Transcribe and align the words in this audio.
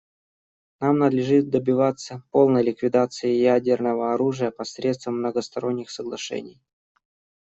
Нам 0.79 0.97
надлежит 0.97 1.49
добиваться 1.51 2.23
полной 2.31 2.63
ликвидации 2.63 3.35
ядерного 3.35 4.15
оружия 4.15 4.49
посредством 4.49 5.19
многосторонних 5.19 5.91
соглашений. 5.91 6.59